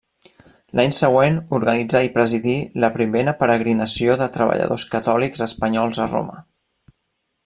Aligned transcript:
L'any 0.77 0.93
següent 0.99 1.35
organitzà 1.57 2.01
i 2.07 2.09
presidí 2.15 2.55
la 2.85 2.91
primera 2.97 3.35
peregrinació 3.43 4.17
de 4.23 4.31
treballadors 4.39 4.87
catòlics 4.97 5.45
espanyols 5.51 6.01
a 6.07 6.13
Roma. 6.15 6.45